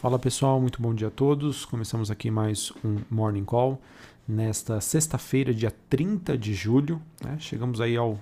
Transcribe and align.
Fala 0.00 0.18
pessoal, 0.18 0.58
muito 0.58 0.80
bom 0.80 0.94
dia 0.94 1.08
a 1.08 1.10
todos. 1.10 1.66
Começamos 1.66 2.10
aqui 2.10 2.30
mais 2.30 2.72
um 2.82 3.00
Morning 3.10 3.44
Call 3.44 3.78
nesta 4.26 4.80
sexta-feira, 4.80 5.52
dia 5.52 5.70
30 5.90 6.38
de 6.38 6.54
julho. 6.54 7.02
Né? 7.22 7.36
Chegamos 7.38 7.82
aí 7.82 7.98
ao 7.98 8.18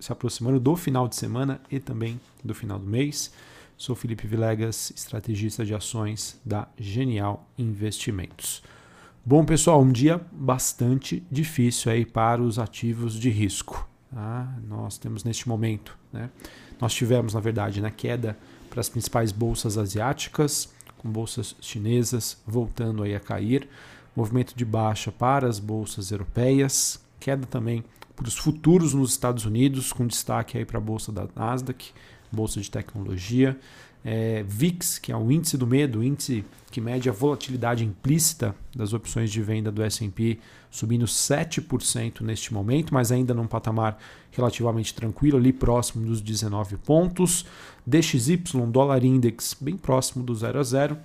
se 0.00 0.10
aproximando 0.10 0.58
do 0.58 0.74
final 0.76 1.06
de 1.06 1.16
semana 1.16 1.60
e 1.70 1.78
também 1.78 2.18
do 2.42 2.54
final 2.54 2.78
do 2.78 2.86
mês. 2.86 3.34
Sou 3.76 3.94
Felipe 3.94 4.26
Vilegas, 4.26 4.94
estrategista 4.96 5.62
de 5.62 5.74
ações 5.74 6.40
da 6.42 6.66
Genial 6.78 7.46
Investimentos. 7.58 8.62
Bom 9.22 9.44
pessoal, 9.44 9.82
um 9.82 9.92
dia 9.92 10.22
bastante 10.32 11.22
difícil 11.30 11.92
aí 11.92 12.06
para 12.06 12.40
os 12.40 12.58
ativos 12.58 13.12
de 13.12 13.28
risco. 13.28 13.86
Tá? 14.10 14.50
Nós 14.66 14.96
temos 14.96 15.22
neste 15.22 15.46
momento, 15.46 15.98
né? 16.10 16.30
nós 16.80 16.94
tivemos 16.94 17.34
na 17.34 17.40
verdade 17.40 17.82
na 17.82 17.90
queda 17.90 18.38
para 18.70 18.80
as 18.80 18.88
principais 18.88 19.32
bolsas 19.32 19.76
asiáticas 19.76 20.79
com 21.00 21.10
bolsas 21.10 21.56
chinesas 21.60 22.36
voltando 22.46 23.02
aí 23.02 23.14
a 23.14 23.20
cair, 23.20 23.68
movimento 24.14 24.54
de 24.54 24.64
baixa 24.64 25.10
para 25.10 25.48
as 25.48 25.58
bolsas 25.58 26.10
europeias, 26.10 27.00
queda 27.18 27.46
também 27.46 27.82
para 28.14 28.28
os 28.28 28.36
futuros 28.36 28.92
nos 28.92 29.12
Estados 29.12 29.46
Unidos, 29.46 29.92
com 29.92 30.06
destaque 30.06 30.58
aí 30.58 30.64
para 30.64 30.76
a 30.76 30.80
bolsa 30.80 31.10
da 31.10 31.26
Nasdaq, 31.34 31.90
bolsa 32.30 32.60
de 32.60 32.70
tecnologia, 32.70 33.58
é, 34.04 34.42
VIX, 34.46 34.98
que 34.98 35.12
é 35.12 35.16
o 35.16 35.30
índice 35.30 35.56
do 35.56 35.66
medo, 35.66 36.02
índice 36.02 36.44
que 36.70 36.80
mede 36.80 37.08
a 37.08 37.12
volatilidade 37.12 37.84
implícita 37.84 38.54
das 38.74 38.92
opções 38.92 39.30
de 39.30 39.42
venda 39.42 39.72
do 39.72 39.82
S&P, 39.82 40.38
subindo 40.70 41.04
7% 41.04 42.20
neste 42.20 42.54
momento, 42.54 42.94
mas 42.94 43.10
ainda 43.10 43.34
num 43.34 43.46
patamar 43.46 43.98
relativamente 44.30 44.94
tranquilo, 44.94 45.36
ali 45.36 45.52
próximo 45.52 46.06
dos 46.06 46.20
19 46.20 46.76
pontos. 46.78 47.44
DXY, 47.84 48.38
dólar 48.70 49.04
index, 49.04 49.56
bem 49.60 49.76
próximo 49.76 50.24
do 50.24 50.34
0 50.34 50.60
a 50.60 50.62
0 50.62 50.98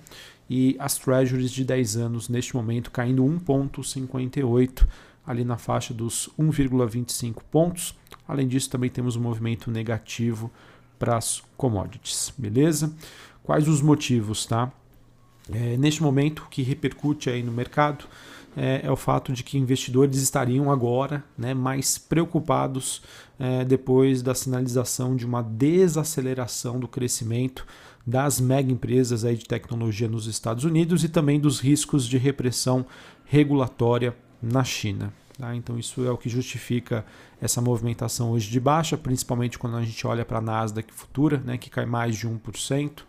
e 0.48 0.76
as 0.78 0.96
treasuries 0.96 1.50
de 1.50 1.64
10 1.64 1.96
anos 1.96 2.28
neste 2.28 2.54
momento 2.54 2.90
caindo 2.92 3.24
1,58 3.24 4.86
ali 5.26 5.44
na 5.44 5.56
faixa 5.56 5.92
dos 5.92 6.30
1,25 6.38 7.42
pontos. 7.50 7.96
Além 8.28 8.46
disso, 8.46 8.70
também 8.70 8.88
temos 8.88 9.16
um 9.16 9.20
movimento 9.20 9.70
negativo 9.70 10.50
para 10.98 11.16
as 11.16 11.42
commodities, 11.56 12.32
beleza? 12.36 12.94
Quais 13.42 13.68
os 13.68 13.80
motivos, 13.80 14.46
tá? 14.46 14.72
É, 15.52 15.76
neste 15.76 16.02
momento, 16.02 16.40
o 16.40 16.48
que 16.48 16.62
repercute 16.62 17.30
aí 17.30 17.42
no 17.42 17.52
mercado 17.52 18.06
é, 18.56 18.80
é, 18.84 18.90
o 18.90 18.96
fato 18.96 19.32
de 19.32 19.44
que 19.44 19.58
investidores 19.58 20.16
estariam 20.20 20.70
agora 20.70 21.22
né, 21.36 21.52
mais 21.52 21.98
preocupados 21.98 23.02
é, 23.38 23.64
depois 23.64 24.22
da 24.22 24.34
sinalização 24.34 25.14
de 25.14 25.26
uma 25.26 25.42
desaceleração 25.42 26.80
do 26.80 26.88
crescimento 26.88 27.66
das 28.06 28.40
mega 28.40 28.72
empresas 28.72 29.24
aí 29.24 29.36
de 29.36 29.44
tecnologia 29.44 30.08
nos 30.08 30.26
Estados 30.26 30.64
Unidos 30.64 31.04
e 31.04 31.08
também 31.08 31.38
dos 31.38 31.60
riscos 31.60 32.06
de 32.06 32.16
repressão 32.16 32.86
regulatória 33.26 34.16
na 34.40 34.64
China. 34.64 35.12
Tá? 35.38 35.54
Então, 35.54 35.78
isso 35.78 36.04
é 36.06 36.10
o 36.10 36.16
que 36.16 36.28
justifica 36.28 37.04
essa 37.40 37.60
movimentação 37.60 38.30
hoje 38.30 38.50
de 38.50 38.58
baixa, 38.58 38.96
principalmente 38.96 39.58
quando 39.58 39.76
a 39.76 39.82
gente 39.82 40.06
olha 40.06 40.24
para 40.24 40.38
a 40.38 40.40
Nasdaq 40.40 40.92
futura, 40.92 41.38
né, 41.44 41.58
que 41.58 41.68
cai 41.68 41.84
mais 41.84 42.16
de 42.16 42.26
1%. 42.26 43.02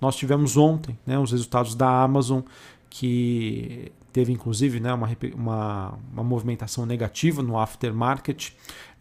Nós 0.00 0.16
tivemos 0.16 0.56
ontem 0.56 0.98
né, 1.06 1.18
os 1.18 1.32
resultados 1.32 1.74
da 1.74 2.02
Amazon, 2.02 2.40
que 2.88 3.92
teve 4.12 4.32
inclusive 4.32 4.78
né, 4.80 4.94
uma, 4.94 5.08
uma, 5.34 5.98
uma 6.12 6.22
movimentação 6.22 6.86
negativa 6.86 7.42
no 7.42 7.58
aftermarket, 7.58 8.52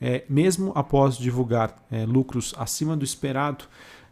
é, 0.02 0.24
mesmo 0.28 0.72
após 0.76 1.18
divulgar 1.18 1.86
é, 1.92 2.06
lucros 2.06 2.54
acima 2.58 2.98
do 2.98 3.06
esperado. 3.06 3.66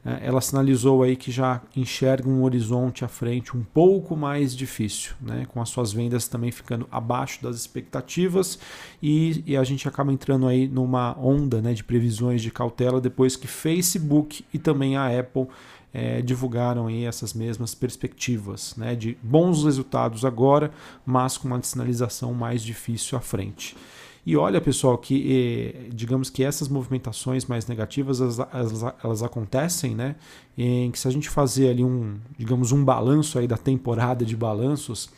É, 0.03 0.27
ela 0.27 0.41
sinalizou 0.41 1.03
aí 1.03 1.16
que 1.16 1.31
já 1.31 1.61
enxerga 1.75 2.27
um 2.27 2.44
horizonte 2.44 3.05
à 3.05 3.07
frente 3.07 3.55
um 3.55 3.63
pouco 3.63 4.16
mais 4.16 4.55
difícil, 4.55 5.13
né, 5.21 5.45
com 5.47 5.61
as 5.61 5.69
suas 5.69 5.94
vendas 5.94 6.27
também 6.27 6.52
ficando 6.52 6.88
abaixo 6.91 7.41
das 7.44 7.55
expectativas 7.55 8.57
e, 9.01 9.44
e 9.45 9.56
a 9.56 9.63
gente 9.63 9.88
acaba 9.88 10.12
entrando 10.12 10.47
aí 10.47 10.67
numa 10.67 11.16
onda 11.19 11.62
né, 11.62 11.73
de 11.73 11.84
previsões 11.84 12.41
de 12.41 12.50
cautela 12.50 13.00
depois 13.00 13.35
que 13.35 13.47
Facebook 13.47 14.44
e 14.51 14.57
também 14.57 14.97
a 14.97 15.19
Apple 15.19 15.47
é, 15.94 16.22
divulgaram 16.22 16.88
aí 16.88 17.06
essas 17.06 17.33
mesmas 17.33 17.75
perspectivas 17.75 18.75
né, 18.78 18.95
de 18.95 19.18
bons 19.22 19.63
resultados 19.63 20.25
agora, 20.25 20.72
mas 21.06 21.38
com 21.38 21.47
uma 21.47 21.62
sinalização 21.62 22.33
mais 22.33 22.63
difícil 22.63 23.18
à 23.18 23.22
frente. 23.22 23.75
E 24.23 24.37
olha, 24.37 24.61
pessoal, 24.61 24.97
que 24.97 25.73
eh, 25.75 25.89
digamos 25.91 26.29
que 26.29 26.43
essas 26.43 26.67
movimentações 26.67 27.45
mais 27.45 27.65
negativas 27.65 28.21
elas, 28.21 28.39
elas, 28.39 28.95
elas, 29.03 29.23
acontecem, 29.23 29.95
né? 29.95 30.15
Em 30.55 30.91
que 30.91 30.99
se 30.99 31.07
a 31.07 31.11
gente 31.11 31.27
fazer 31.27 31.69
ali 31.69 31.83
um, 31.83 32.19
digamos, 32.37 32.71
um 32.71 32.85
balanço 32.85 33.39
aí 33.39 33.47
da 33.47 33.57
temporada 33.57 34.23
de 34.23 34.35
balanços 34.35 35.09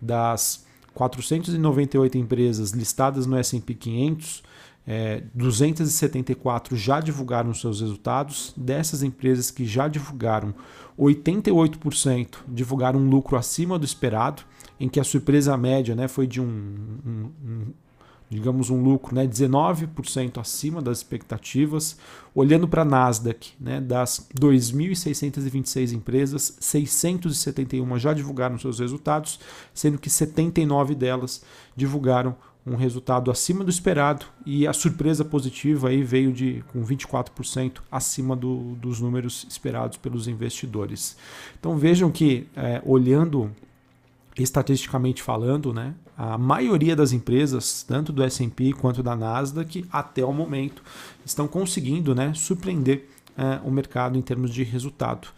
das 0.00 0.64
498 0.94 2.18
empresas 2.18 2.70
listadas 2.70 3.26
no 3.26 3.36
S&P 3.36 3.74
500, 3.74 4.42
é, 4.86 5.22
274 5.34 6.76
já 6.76 7.00
divulgaram 7.00 7.52
seus 7.54 7.80
resultados. 7.80 8.52
Dessas 8.56 9.02
empresas 9.02 9.50
que 9.50 9.64
já 9.64 9.88
divulgaram, 9.88 10.54
88% 10.98 12.38
divulgaram 12.46 13.00
um 13.00 13.08
lucro 13.08 13.36
acima 13.36 13.78
do 13.78 13.84
esperado, 13.84 14.42
em 14.78 14.88
que 14.88 15.00
a 15.00 15.04
surpresa 15.04 15.56
média 15.56 15.94
né, 15.94 16.06
foi 16.08 16.26
de 16.26 16.40
um, 16.40 16.44
um, 16.44 17.30
um 17.44 17.66
digamos, 18.32 18.70
um 18.70 18.82
lucro 18.82 19.14
né, 19.14 19.26
19% 19.26 20.40
acima 20.40 20.80
das 20.80 20.98
expectativas. 20.98 21.98
Olhando 22.34 22.66
para 22.66 22.80
a 22.80 22.84
Nasdaq, 22.84 23.52
né, 23.60 23.78
das 23.78 24.26
2.626 24.40 25.92
empresas, 25.92 26.56
671 26.58 27.98
já 27.98 28.14
divulgaram 28.14 28.58
seus 28.58 28.78
resultados, 28.78 29.38
sendo 29.74 29.98
que 29.98 30.08
79 30.08 30.94
delas 30.94 31.42
divulgaram 31.76 32.34
um 32.64 32.74
resultado 32.74 33.30
acima 33.30 33.64
do 33.64 33.70
esperado 33.70 34.24
e 34.46 34.66
a 34.66 34.72
surpresa 34.72 35.24
positiva 35.24 35.88
aí 35.88 36.02
veio 36.02 36.32
de 36.32 36.64
com 36.72 36.82
24% 36.82 37.80
acima 37.90 38.34
do, 38.34 38.76
dos 38.76 38.98
números 38.98 39.46
esperados 39.50 39.98
pelos 39.98 40.26
investidores. 40.26 41.18
Então 41.58 41.76
vejam 41.76 42.10
que 42.10 42.46
é, 42.56 42.80
olhando 42.86 43.50
estatisticamente 44.38 45.22
falando, 45.22 45.74
né, 45.74 45.94
a 46.16 46.36
maioria 46.36 46.94
das 46.94 47.12
empresas, 47.12 47.82
tanto 47.82 48.12
do 48.12 48.22
S&P 48.22 48.72
quanto 48.72 49.02
da 49.02 49.16
Nasdaq, 49.16 49.84
até 49.90 50.24
o 50.24 50.32
momento, 50.32 50.82
estão 51.24 51.48
conseguindo 51.48 52.14
né, 52.14 52.32
surpreender 52.34 53.08
é, 53.36 53.60
o 53.64 53.70
mercado 53.70 54.18
em 54.18 54.22
termos 54.22 54.52
de 54.52 54.62
resultado. 54.62 55.28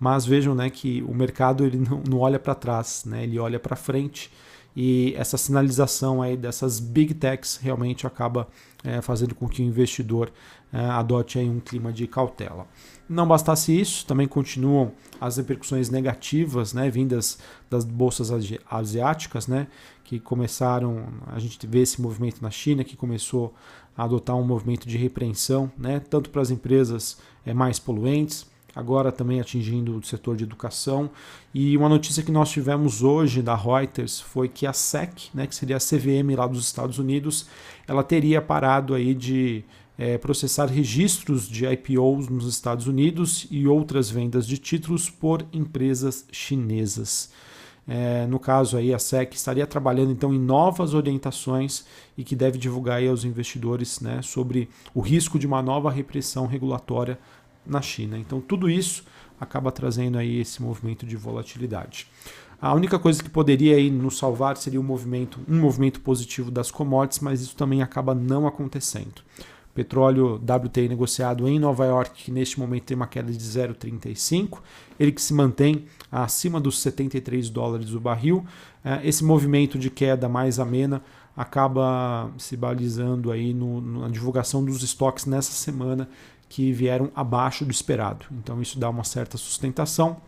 Mas 0.00 0.24
vejam 0.26 0.54
né, 0.54 0.68
que 0.70 1.02
o 1.02 1.14
mercado 1.14 1.64
ele 1.64 1.78
não, 1.78 2.02
não 2.08 2.18
olha 2.18 2.38
para 2.38 2.54
trás, 2.54 3.04
né, 3.06 3.24
ele 3.24 3.38
olha 3.38 3.60
para 3.60 3.76
frente 3.76 4.30
e 4.74 5.14
essa 5.16 5.36
sinalização 5.36 6.22
aí 6.22 6.36
dessas 6.36 6.80
big 6.80 7.14
techs 7.14 7.56
realmente 7.56 8.06
acaba 8.06 8.48
é, 8.82 9.00
fazendo 9.00 9.34
com 9.34 9.48
que 9.48 9.62
o 9.62 9.64
investidor 9.64 10.32
é, 10.72 10.78
adote 10.86 11.38
aí 11.38 11.48
um 11.48 11.60
clima 11.60 11.92
de 11.92 12.06
cautela. 12.06 12.66
Não 13.08 13.28
bastasse 13.28 13.78
isso, 13.78 14.06
também 14.06 14.26
continuam 14.26 14.92
as 15.20 15.36
repercussões 15.36 15.90
negativas, 15.90 16.72
né, 16.72 16.88
vindas 16.88 17.38
das 17.68 17.84
bolsas 17.84 18.30
asiáticas, 18.70 19.46
né, 19.46 19.66
que 20.02 20.18
começaram, 20.18 21.06
a 21.26 21.38
gente 21.38 21.66
vê 21.66 21.80
esse 21.80 22.00
movimento 22.00 22.40
na 22.40 22.50
China 22.50 22.82
que 22.82 22.96
começou 22.96 23.54
a 23.96 24.04
adotar 24.04 24.36
um 24.36 24.44
movimento 24.44 24.88
de 24.88 24.96
repreensão, 24.96 25.70
né, 25.76 26.00
tanto 26.00 26.30
para 26.30 26.40
as 26.40 26.50
empresas 26.50 27.18
é, 27.44 27.52
mais 27.52 27.78
poluentes, 27.78 28.46
agora 28.74 29.12
também 29.12 29.40
atingindo 29.40 29.96
o 29.96 30.02
setor 30.02 30.36
de 30.36 30.44
educação. 30.44 31.10
E 31.54 31.76
uma 31.76 31.88
notícia 31.88 32.22
que 32.22 32.32
nós 32.32 32.50
tivemos 32.50 33.02
hoje 33.02 33.42
da 33.42 33.54
Reuters 33.54 34.20
foi 34.20 34.48
que 34.48 34.66
a 34.66 34.72
SEC, 34.72 35.30
né, 35.34 35.46
que 35.46 35.54
seria 35.54 35.76
a 35.76 35.80
CVM 35.80 36.34
lá 36.36 36.46
dos 36.46 36.64
Estados 36.64 36.98
Unidos, 36.98 37.46
ela 37.86 38.02
teria 38.02 38.40
parado 38.40 38.94
aí 38.94 39.14
de 39.14 39.64
é, 39.98 40.16
processar 40.16 40.66
registros 40.66 41.48
de 41.48 41.66
IPOs 41.66 42.28
nos 42.28 42.46
Estados 42.46 42.86
Unidos 42.86 43.46
e 43.50 43.66
outras 43.66 44.10
vendas 44.10 44.46
de 44.46 44.58
títulos 44.58 45.10
por 45.10 45.44
empresas 45.52 46.26
chinesas. 46.32 47.30
É, 47.86 48.26
no 48.26 48.38
caso 48.38 48.76
aí 48.76 48.94
a 48.94 48.98
SEC 48.98 49.34
estaria 49.34 49.66
trabalhando 49.66 50.12
então 50.12 50.32
em 50.32 50.38
novas 50.38 50.94
orientações 50.94 51.84
e 52.16 52.22
que 52.22 52.36
deve 52.36 52.56
divulgar 52.56 52.98
aí 52.98 53.08
aos 53.08 53.24
investidores 53.24 53.98
né, 54.00 54.22
sobre 54.22 54.68
o 54.94 55.00
risco 55.00 55.36
de 55.36 55.48
uma 55.48 55.60
nova 55.60 55.90
repressão 55.90 56.46
regulatória 56.46 57.18
na 57.66 57.80
China. 57.82 58.18
Então 58.18 58.40
tudo 58.40 58.68
isso 58.68 59.04
acaba 59.40 59.72
trazendo 59.72 60.18
aí 60.18 60.40
esse 60.40 60.62
movimento 60.62 61.04
de 61.04 61.16
volatilidade. 61.16 62.06
A 62.60 62.72
única 62.74 62.96
coisa 62.96 63.20
que 63.20 63.28
poderia 63.28 63.74
aí 63.74 63.90
nos 63.90 64.18
salvar 64.18 64.56
seria 64.56 64.80
um 64.80 64.84
movimento, 64.84 65.40
um 65.48 65.58
movimento 65.58 66.00
positivo 66.00 66.48
das 66.48 66.70
commodities, 66.70 67.18
mas 67.18 67.40
isso 67.40 67.56
também 67.56 67.82
acaba 67.82 68.14
não 68.14 68.46
acontecendo. 68.46 69.20
Petróleo 69.74 70.36
WTI 70.36 70.88
negociado 70.88 71.48
em 71.48 71.58
Nova 71.58 71.86
York, 71.86 72.24
que 72.24 72.30
neste 72.30 72.60
momento 72.60 72.84
tem 72.84 72.94
uma 72.94 73.06
queda 73.06 73.32
de 73.32 73.38
0,35, 73.38 74.60
ele 75.00 75.10
que 75.10 75.20
se 75.20 75.32
mantém 75.32 75.86
acima 76.10 76.60
dos 76.60 76.78
73 76.80 77.48
dólares 77.48 77.94
o 77.94 77.98
barril. 78.00 78.44
É, 78.84 79.00
esse 79.02 79.24
movimento 79.24 79.78
de 79.78 79.90
queda 79.90 80.28
mais 80.28 80.60
amena 80.60 81.02
acaba 81.36 82.30
se 82.36 82.56
balizando 82.56 83.32
aí 83.32 83.54
no, 83.54 83.80
na 83.80 84.08
divulgação 84.08 84.62
dos 84.62 84.82
estoques 84.82 85.24
nessa 85.24 85.52
semana 85.52 86.08
que 86.52 86.70
vieram 86.70 87.10
abaixo 87.16 87.64
do 87.64 87.70
esperado. 87.70 88.26
Então 88.30 88.60
isso 88.60 88.78
dá 88.78 88.90
uma 88.90 89.04
certa 89.04 89.38
sustentação, 89.38 90.18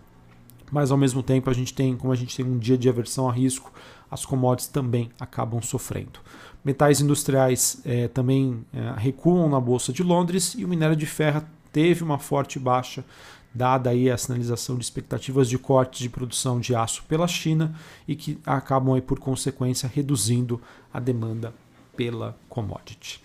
mas 0.72 0.90
ao 0.90 0.96
mesmo 0.96 1.22
tempo 1.22 1.50
a 1.50 1.52
gente 1.52 1.74
tem, 1.74 1.94
como 1.94 2.14
a 2.14 2.16
gente 2.16 2.34
tem 2.34 2.46
um 2.46 2.56
dia 2.56 2.78
de 2.78 2.88
aversão 2.88 3.28
a 3.28 3.32
risco, 3.32 3.70
as 4.10 4.24
commodities 4.24 4.72
também 4.72 5.10
acabam 5.20 5.60
sofrendo. 5.60 6.20
Metais 6.64 7.02
industriais 7.02 7.82
eh, 7.84 8.08
também 8.08 8.64
eh, 8.72 8.94
recuam 8.96 9.50
na 9.50 9.60
Bolsa 9.60 9.92
de 9.92 10.02
Londres 10.02 10.54
e 10.56 10.64
o 10.64 10.68
minério 10.68 10.96
de 10.96 11.04
ferro 11.04 11.42
teve 11.70 12.02
uma 12.02 12.18
forte 12.18 12.58
baixa, 12.58 13.04
dada 13.54 13.90
aí 13.90 14.10
a 14.10 14.16
sinalização 14.16 14.78
de 14.78 14.84
expectativas 14.84 15.46
de 15.46 15.58
cortes 15.58 16.00
de 16.00 16.08
produção 16.08 16.58
de 16.58 16.74
aço 16.74 17.04
pela 17.06 17.28
China 17.28 17.74
e 18.08 18.16
que 18.16 18.38
acabam 18.46 18.94
aí, 18.94 19.02
por 19.02 19.18
consequência 19.18 19.90
reduzindo 19.92 20.58
a 20.90 20.98
demanda 20.98 21.52
pela 21.96 22.36
commodity. 22.48 23.20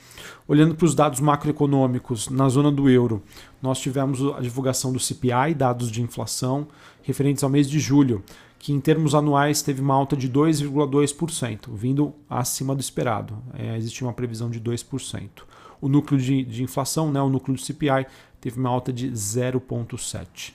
Olhando 0.48 0.76
para 0.76 0.86
os 0.86 0.96
dados 0.96 1.20
macroeconômicos 1.20 2.30
na 2.30 2.50
zona 2.50 2.72
do 2.72 2.90
euro, 2.90 3.22
nós 3.62 3.80
tivemos 3.80 4.22
a 4.36 4.40
divulgação 4.40 4.92
do 4.92 5.00
CPI, 5.00 5.54
dados 5.56 5.92
de 5.92 6.02
inflação 6.02 6.68
referentes 7.02 7.44
ao 7.44 7.50
mês 7.50 7.70
de 7.70 7.80
julho, 7.80 8.24
que 8.58 8.74
em 8.74 8.80
termos 8.80 9.16
anuais 9.16 9.62
teve 9.62 9.82
uma 9.82 9.94
alta 9.94 10.16
de 10.16 10.30
2,2%, 10.30 11.74
vindo 11.74 12.14
acima 12.30 12.76
do 12.76 12.82
esperado. 12.82 13.42
É, 13.54 13.78
existia 13.78 14.06
uma 14.06 14.14
previsão 14.14 14.50
de 14.50 14.60
2%. 14.60 15.30
O 15.82 15.88
núcleo 15.88 16.20
de, 16.20 16.44
de, 16.44 16.62
inflação, 16.62 17.10
né, 17.10 17.22
o 17.22 17.30
núcleo 17.30 17.56
do 17.56 17.62
CPI, 17.62 18.06
teve 18.42 18.60
uma 18.60 18.70
alta 18.70 18.92
de 18.92 19.10
0,7%. 19.12 20.52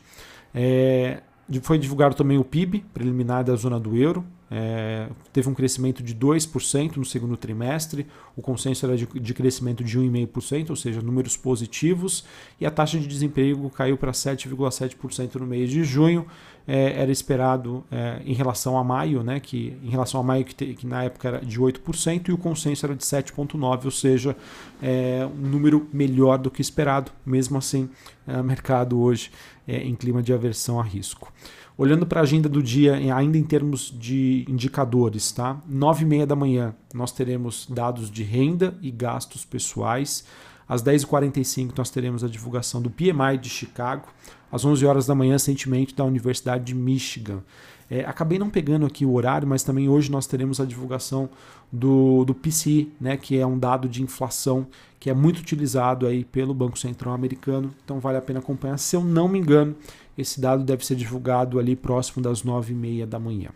É, 0.54 1.22
foi 1.62 1.78
divulgado 1.78 2.14
também 2.14 2.38
o 2.38 2.44
PIB 2.44 2.84
preliminar 2.92 3.42
da 3.42 3.56
zona 3.56 3.80
do 3.80 3.96
euro, 3.96 4.24
é, 4.50 5.08
teve 5.32 5.48
um 5.48 5.54
crescimento 5.54 6.02
de 6.02 6.14
2% 6.14 6.96
no 6.96 7.04
segundo 7.04 7.36
trimestre, 7.36 8.06
o 8.36 8.42
consenso 8.42 8.84
era 8.86 8.96
de, 8.96 9.06
de 9.06 9.34
crescimento 9.34 9.82
de 9.82 9.98
1,5%, 9.98 10.70
ou 10.70 10.76
seja, 10.76 11.00
números 11.00 11.36
positivos, 11.36 12.24
e 12.60 12.66
a 12.66 12.70
taxa 12.70 12.98
de 12.98 13.06
desemprego 13.06 13.70
caiu 13.70 13.96
para 13.96 14.12
7,7% 14.12 15.36
no 15.36 15.46
mês 15.46 15.70
de 15.70 15.82
junho. 15.84 16.26
É, 16.66 16.98
era 16.98 17.12
esperado 17.12 17.84
é, 17.92 18.22
em 18.24 18.32
relação 18.32 18.78
a 18.78 18.82
maio, 18.82 19.22
né, 19.22 19.38
que 19.38 19.76
em 19.82 19.90
relação 19.90 20.18
a 20.18 20.24
maio 20.24 20.46
que, 20.46 20.54
te, 20.54 20.72
que 20.72 20.86
na 20.86 21.04
época 21.04 21.28
era 21.28 21.44
de 21.44 21.60
8%, 21.60 22.28
e 22.28 22.32
o 22.32 22.38
consenso 22.38 22.86
era 22.86 22.94
de 22.94 23.04
7,9%, 23.04 23.84
ou 23.84 23.90
seja, 23.90 24.34
é, 24.82 25.28
um 25.30 25.46
número 25.46 25.86
melhor 25.92 26.38
do 26.38 26.50
que 26.50 26.62
esperado. 26.62 27.12
Mesmo 27.26 27.58
assim, 27.58 27.90
é, 28.26 28.42
mercado 28.42 28.98
hoje 28.98 29.30
é, 29.68 29.76
em 29.76 29.94
clima 29.94 30.22
de 30.22 30.32
aversão 30.32 30.80
a 30.80 30.82
risco. 30.82 31.30
Olhando 31.76 32.06
para 32.06 32.20
a 32.20 32.22
agenda 32.22 32.48
do 32.48 32.62
dia, 32.62 32.94
ainda 32.94 33.36
em 33.36 33.42
termos 33.42 33.92
de 33.98 34.44
indicadores, 34.48 35.32
tá? 35.32 35.60
9 35.68 36.04
e 36.04 36.06
meia 36.06 36.26
da 36.26 36.36
manhã 36.36 36.72
nós 36.94 37.10
teremos 37.10 37.66
dados 37.68 38.08
de 38.08 38.22
renda 38.22 38.78
e 38.80 38.92
gastos 38.92 39.44
pessoais. 39.44 40.24
Às 40.68 40.84
10h45 40.84 41.72
nós 41.76 41.90
teremos 41.90 42.22
a 42.22 42.28
divulgação 42.28 42.80
do 42.80 42.88
PMI 42.88 43.38
de 43.40 43.50
Chicago. 43.50 44.06
Às 44.52 44.64
11 44.64 44.86
horas 44.86 45.06
da 45.06 45.16
manhã, 45.16 45.36
sentimento 45.36 45.96
da 45.96 46.04
Universidade 46.04 46.62
de 46.62 46.74
Michigan. 46.76 47.42
É, 47.90 48.00
acabei 48.04 48.38
não 48.38 48.48
pegando 48.48 48.86
aqui 48.86 49.04
o 49.04 49.12
horário, 49.12 49.46
mas 49.46 49.62
também 49.62 49.88
hoje 49.88 50.10
nós 50.10 50.26
teremos 50.26 50.60
a 50.60 50.64
divulgação 50.64 51.28
do, 51.70 52.24
do 52.24 52.34
PCI, 52.34 52.92
né, 53.00 53.16
que 53.16 53.36
é 53.36 53.46
um 53.46 53.58
dado 53.58 53.88
de 53.88 54.02
inflação 54.02 54.66
que 54.98 55.10
é 55.10 55.14
muito 55.14 55.40
utilizado 55.40 56.06
aí 56.06 56.24
pelo 56.24 56.54
Banco 56.54 56.78
Central 56.78 57.12
americano. 57.12 57.74
Então 57.84 58.00
vale 58.00 58.16
a 58.16 58.22
pena 58.22 58.38
acompanhar. 58.38 58.78
Se 58.78 58.96
eu 58.96 59.04
não 59.04 59.28
me 59.28 59.38
engano, 59.38 59.76
esse 60.16 60.40
dado 60.40 60.64
deve 60.64 60.84
ser 60.84 60.94
divulgado 60.94 61.58
ali 61.58 61.74
próximo 61.74 62.22
das 62.22 62.42
9h30 62.42 63.06
da 63.06 63.18
manhã. 63.18 63.50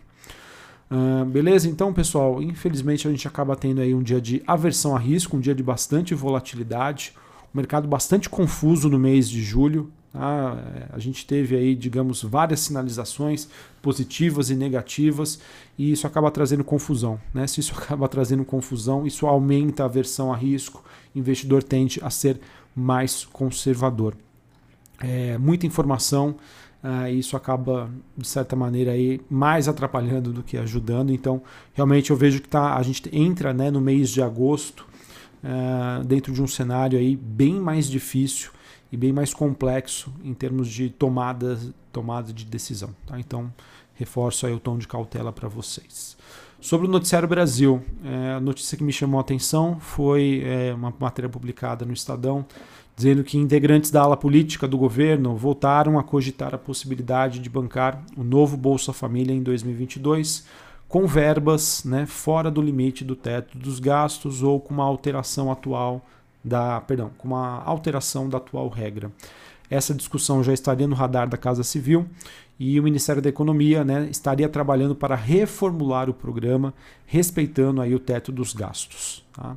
Uh, 0.91 1.25
beleza? 1.27 1.69
Então, 1.69 1.93
pessoal, 1.93 2.43
infelizmente 2.43 3.07
a 3.07 3.11
gente 3.11 3.29
acaba 3.29 3.55
tendo 3.55 3.81
aí 3.81 3.95
um 3.95 4.03
dia 4.03 4.21
de 4.21 4.43
aversão 4.47 4.97
a 4.97 4.99
risco, 4.99 5.37
um 5.37 5.41
dia 5.41 5.55
de 5.55 5.63
bastante 5.63 6.15
volatilidade, 6.15 7.13
um 7.55 7.59
mercado 7.59 7.87
bastante 7.87 8.29
confuso 8.29 8.89
no 8.89 8.99
mês 8.99 9.29
de 9.29 9.43
julho. 9.43 9.91
Tá? 10.11 10.57
A 10.91 10.99
gente 10.99 11.27
teve 11.27 11.55
aí, 11.55 11.75
digamos, 11.75 12.23
várias 12.23 12.61
sinalizações 12.61 13.49
positivas 13.83 14.49
e 14.49 14.55
negativas, 14.55 15.39
e 15.77 15.93
isso 15.93 16.07
acaba 16.07 16.31
trazendo 16.31 16.65
confusão. 16.65 17.21
Né? 17.35 17.47
Se 17.47 17.61
isso 17.61 17.75
acaba 17.77 18.09
trazendo 18.09 18.45
confusão, 18.45 19.07
isso 19.07 19.27
aumenta 19.27 19.83
a 19.83 19.87
aversão 19.87 20.33
a 20.33 20.37
risco, 20.37 20.83
o 21.15 21.19
investidor 21.19 21.63
tende 21.63 22.01
a 22.03 22.09
ser 22.09 22.41
mais 22.75 23.27
conservador 23.27 24.15
é, 25.00 25.39
muita 25.39 25.67
informação, 25.67 26.37
uh, 26.83 27.09
isso 27.09 27.37
acaba, 27.37 27.91
de 28.17 28.27
certa 28.27 28.56
maneira, 28.56 28.93
aí, 28.93 29.21
mais 29.31 29.69
atrapalhando 29.69 30.33
do 30.33 30.43
que 30.43 30.56
ajudando. 30.56 31.12
Então, 31.12 31.43
realmente 31.73 32.11
eu 32.11 32.17
vejo 32.17 32.41
que 32.41 32.49
tá, 32.49 32.77
a 32.77 32.83
gente 32.83 33.09
entra 33.12 33.53
né, 33.53 33.71
no 33.71 33.81
mês 33.81 34.11
de 34.11 34.23
agosto 34.23 34.87
uh, 35.43 36.05
dentro 36.05 36.33
de 36.33 36.43
um 36.43 36.47
cenário 36.47 36.99
aí 36.99 37.17
bem 37.17 37.55
mais 37.55 37.89
difícil 37.89 38.50
e 38.91 38.97
bem 38.97 39.12
mais 39.12 39.35
complexo 39.35 40.12
em 40.25 40.35
termos 40.35 40.69
de 40.69 40.91
tomada, 40.91 41.59
tomada 41.93 42.33
de 42.33 42.45
decisão. 42.45 42.91
Tá? 43.06 43.19
Então, 43.21 43.53
reforço 43.95 44.47
aí 44.47 44.53
o 44.53 44.61
tom 44.61 44.79
de 44.79 44.89
cautela 44.89 45.33
para 45.33 45.49
vocês. 45.49 46.17
Sobre 46.61 46.89
o 46.89 46.91
Noticiário 46.91 47.29
Brasil, 47.29 47.85
é, 48.05 48.33
a 48.33 48.41
notícia 48.41 48.77
que 48.77 48.83
me 48.83 48.93
chamou 48.93 49.19
a 49.19 49.21
atenção 49.21 49.79
foi 49.79 50.43
é, 50.45 50.75
uma 50.75 50.93
matéria 50.99 51.29
publicada 51.29 51.85
no 51.85 51.93
Estadão 51.93 52.45
dizendo 52.99 53.23
que 53.23 53.39
integrantes 53.39 53.93
da 53.93 54.03
ala 54.03 54.17
política 54.17 54.67
do 54.67 54.77
governo 54.77 55.37
voltaram 55.37 56.00
a 56.00 56.03
cogitar 56.03 56.53
a 56.53 56.59
possibilidade 56.59 57.39
de 57.39 57.49
bancar 57.49 58.03
o 58.17 58.25
novo 58.25 58.56
Bolsa 58.56 58.93
Família 58.93 59.33
em 59.33 59.41
2022 59.41 60.45
com 60.89 61.06
verbas 61.06 61.85
né, 61.85 62.06
fora 62.06 62.50
do 62.50 62.61
limite 62.61 63.05
do 63.05 63.15
teto 63.15 63.56
dos 63.56 63.79
gastos 63.79 64.43
ou 64.43 64.59
com 64.59 64.75
uma 64.75 64.83
alteração 64.83 65.53
atual 65.53 66.05
da, 66.43 66.81
perdão, 66.81 67.12
com 67.17 67.29
uma 67.29 67.62
alteração 67.62 68.29
da 68.29 68.39
atual 68.39 68.69
regra. 68.69 69.12
Essa 69.71 69.95
discussão 69.95 70.43
já 70.43 70.53
estaria 70.53 70.89
no 70.89 70.97
radar 70.97 71.29
da 71.29 71.37
Casa 71.37 71.62
Civil 71.62 72.05
e 72.59 72.81
o 72.81 72.83
Ministério 72.83 73.23
da 73.23 73.29
Economia 73.29 73.85
né, 73.85 74.09
estaria 74.11 74.49
trabalhando 74.49 74.97
para 74.97 75.15
reformular 75.15 76.11
o 76.11 76.15
programa, 76.15 76.75
respeitando 77.06 77.81
aí 77.81 77.95
o 77.95 78.00
teto 78.00 78.33
dos 78.33 78.53
gastos. 78.53 79.25
Tá? 79.33 79.56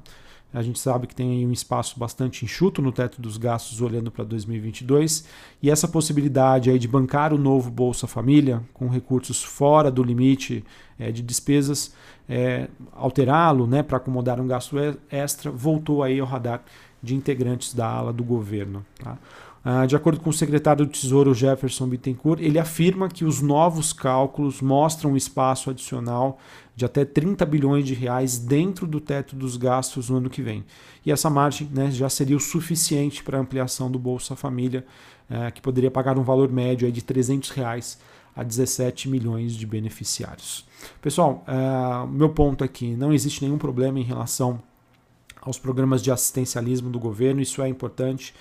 A 0.53 0.61
gente 0.61 0.79
sabe 0.79 1.07
que 1.07 1.15
tem 1.15 1.45
um 1.47 1.51
espaço 1.51 1.97
bastante 1.97 2.43
enxuto 2.43 2.81
no 2.81 2.91
teto 2.91 3.21
dos 3.21 3.37
gastos 3.37 3.81
olhando 3.81 4.11
para 4.11 4.23
2022 4.23 5.25
e 5.61 5.69
essa 5.69 5.87
possibilidade 5.87 6.69
aí 6.69 6.77
de 6.77 6.87
bancar 6.87 7.33
o 7.33 7.37
novo 7.37 7.71
Bolsa 7.71 8.05
Família 8.05 8.61
com 8.73 8.89
recursos 8.89 9.41
fora 9.43 9.89
do 9.89 10.03
limite 10.03 10.63
é, 10.99 11.11
de 11.11 11.21
despesas, 11.21 11.93
é, 12.27 12.67
alterá-lo 12.93 13.65
né, 13.65 13.81
para 13.81 13.97
acomodar 13.97 14.39
um 14.39 14.47
gasto 14.47 14.75
extra, 15.09 15.49
voltou 15.49 16.03
aí 16.03 16.19
ao 16.19 16.27
radar 16.27 16.63
de 17.01 17.15
integrantes 17.15 17.73
da 17.73 17.87
ala 17.87 18.13
do 18.13 18.23
governo. 18.23 18.85
Tá? 19.01 19.17
Ah, 19.63 19.85
de 19.85 19.95
acordo 19.95 20.19
com 20.19 20.31
o 20.31 20.33
secretário 20.33 20.85
do 20.85 20.91
Tesouro 20.91 21.35
Jefferson 21.35 21.87
Bittencourt, 21.87 22.41
ele 22.41 22.57
afirma 22.57 23.07
que 23.07 23.23
os 23.23 23.41
novos 23.41 23.93
cálculos 23.93 24.59
mostram 24.59 25.11
um 25.11 25.17
espaço 25.17 25.69
adicional 25.69 26.39
de 26.75 26.83
até 26.83 27.05
30 27.05 27.45
bilhões 27.45 27.85
de 27.85 27.93
reais 27.93 28.39
dentro 28.39 28.87
do 28.87 28.99
teto 28.99 29.35
dos 29.35 29.57
gastos 29.57 30.09
no 30.09 30.17
ano 30.17 30.31
que 30.31 30.41
vem. 30.41 30.65
E 31.05 31.11
essa 31.11 31.29
margem 31.29 31.69
né, 31.71 31.91
já 31.91 32.09
seria 32.09 32.35
o 32.35 32.39
suficiente 32.39 33.23
para 33.23 33.37
a 33.37 33.41
ampliação 33.41 33.91
do 33.91 33.99
Bolsa 33.99 34.35
Família, 34.35 34.83
eh, 35.29 35.51
que 35.51 35.61
poderia 35.61 35.91
pagar 35.91 36.17
um 36.17 36.23
valor 36.23 36.51
médio 36.51 36.87
aí 36.87 36.91
de 36.91 37.03
300 37.03 37.51
reais 37.51 37.99
a 38.35 38.43
17 38.43 39.09
milhões 39.09 39.53
de 39.53 39.67
beneficiários. 39.67 40.65
Pessoal, 41.01 41.43
uh, 41.47 42.07
meu 42.07 42.29
ponto 42.29 42.63
aqui, 42.63 42.95
não 42.95 43.13
existe 43.13 43.43
nenhum 43.43 43.57
problema 43.57 43.99
em 43.99 44.03
relação 44.03 44.61
aos 45.41 45.57
programas 45.57 46.01
de 46.01 46.11
assistencialismo 46.11 46.89
do 46.89 46.99
governo, 46.99 47.41
isso 47.41 47.61
é 47.61 47.67
importante. 47.67 48.33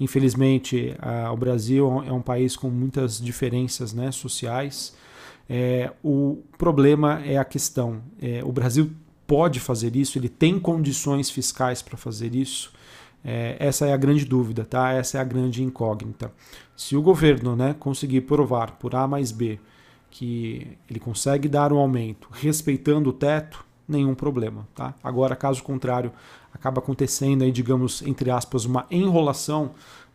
Infelizmente, 0.00 0.96
o 1.32 1.36
Brasil 1.36 2.04
é 2.06 2.12
um 2.12 2.22
país 2.22 2.56
com 2.56 2.70
muitas 2.70 3.20
diferenças 3.20 3.92
né, 3.92 4.12
sociais. 4.12 4.94
É, 5.48 5.90
o 6.04 6.38
problema 6.56 7.20
é 7.24 7.38
a 7.38 7.44
questão: 7.44 8.02
é, 8.20 8.42
o 8.44 8.52
Brasil 8.52 8.90
pode 9.26 9.60
fazer 9.60 9.96
isso, 9.96 10.18
ele 10.18 10.28
tem 10.28 10.58
condições 10.58 11.30
fiscais 11.30 11.82
para 11.82 11.96
fazer 11.96 12.34
isso. 12.34 12.72
É, 13.24 13.56
essa 13.58 13.86
é 13.86 13.92
a 13.92 13.96
grande 13.96 14.24
dúvida, 14.24 14.64
tá? 14.64 14.92
Essa 14.92 15.18
é 15.18 15.20
a 15.20 15.24
grande 15.24 15.62
incógnita. 15.62 16.32
Se 16.76 16.96
o 16.96 17.02
governo 17.02 17.56
né, 17.56 17.74
conseguir 17.78 18.22
provar 18.22 18.72
por 18.72 18.94
A 18.94 19.06
mais 19.08 19.32
B 19.32 19.58
que 20.10 20.78
ele 20.88 21.00
consegue 21.00 21.48
dar 21.48 21.72
um 21.72 21.78
aumento 21.78 22.28
respeitando 22.32 23.10
o 23.10 23.12
teto, 23.12 23.64
nenhum 23.88 24.14
problema, 24.14 24.68
tá? 24.74 24.94
Agora, 25.02 25.34
caso 25.34 25.62
contrário, 25.62 26.12
acaba 26.52 26.80
acontecendo 26.80 27.42
aí, 27.42 27.50
digamos, 27.50 28.02
entre 28.02 28.30
aspas, 28.30 28.64
uma 28.64 28.86
enrolação, 28.90 29.70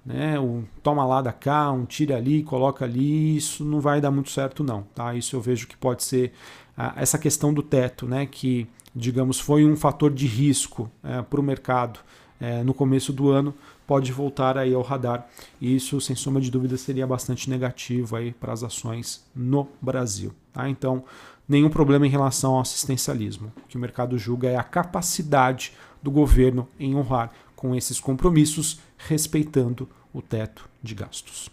né? 0.05 0.39
Um 0.39 0.63
toma 0.81 1.05
lá 1.05 1.21
da 1.21 1.31
cá, 1.31 1.71
um 1.71 1.85
tira 1.85 2.17
ali, 2.17 2.43
coloca 2.43 2.85
ali, 2.85 3.37
isso 3.37 3.63
não 3.63 3.79
vai 3.79 3.99
dar 4.01 4.11
muito 4.11 4.29
certo 4.29 4.63
não, 4.63 4.83
tá? 4.93 5.15
Isso 5.15 5.35
eu 5.35 5.41
vejo 5.41 5.67
que 5.67 5.77
pode 5.77 6.03
ser 6.03 6.33
ah, 6.77 6.93
essa 6.95 7.17
questão 7.17 7.53
do 7.53 7.63
teto, 7.63 8.05
né? 8.05 8.25
Que, 8.25 8.67
digamos, 8.95 9.39
foi 9.39 9.65
um 9.65 9.75
fator 9.75 10.11
de 10.11 10.27
risco 10.27 10.89
é, 11.03 11.21
para 11.21 11.39
o 11.39 11.43
mercado 11.43 11.99
é, 12.39 12.61
no 12.63 12.73
começo 12.73 13.13
do 13.13 13.29
ano, 13.29 13.53
pode 13.87 14.11
voltar 14.11 14.57
aí 14.57 14.73
ao 14.73 14.81
radar. 14.81 15.27
E 15.61 15.75
isso, 15.75 16.01
sem 16.01 16.15
sombra 16.15 16.41
de 16.41 16.51
dúvida, 16.51 16.75
seria 16.77 17.07
bastante 17.07 17.49
negativo 17.49 18.15
aí 18.15 18.33
para 18.33 18.51
as 18.51 18.63
ações 18.63 19.25
no 19.33 19.67
Brasil, 19.81 20.33
tá? 20.51 20.69
Então, 20.69 21.03
nenhum 21.47 21.69
problema 21.69 22.05
em 22.05 22.09
relação 22.09 22.55
ao 22.55 22.61
assistencialismo. 22.61 23.51
O 23.65 23.67
que 23.67 23.77
o 23.77 23.79
mercado 23.79 24.17
julga 24.17 24.49
é 24.49 24.55
a 24.55 24.63
capacidade 24.63 25.73
do 26.01 26.11
governo 26.11 26.67
em 26.79 26.95
honrar 26.95 27.31
com 27.55 27.75
esses 27.75 27.99
compromissos, 27.99 28.79
respeitando 28.97 29.87
o 30.13 30.21
teto 30.21 30.69
de 30.81 30.93
gastos. 30.93 31.49